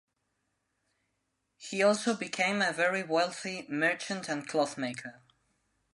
He 1.57 1.83
also 1.83 2.15
became 2.15 2.59
a 2.63 2.71
very 2.73 3.03
wealthy 3.03 3.67
merchant 3.69 4.29
and 4.29 4.47
clothmaker. 4.47 5.19